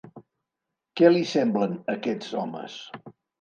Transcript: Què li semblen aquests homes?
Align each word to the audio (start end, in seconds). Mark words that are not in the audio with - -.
Què 1.01 1.11
li 1.11 1.21
semblen 1.33 1.77
aquests 1.97 2.33
homes? 2.41 2.81